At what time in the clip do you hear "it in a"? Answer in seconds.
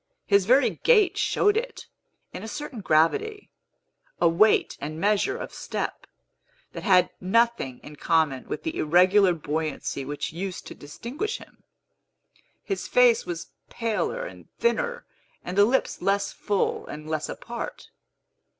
1.55-2.47